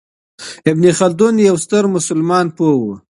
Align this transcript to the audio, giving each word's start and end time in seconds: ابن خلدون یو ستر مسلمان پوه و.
ابن 0.71 0.83
خلدون 0.97 1.35
یو 1.47 1.55
ستر 1.63 1.83
مسلمان 1.95 2.45
پوه 2.55 2.75
و. 2.79 2.83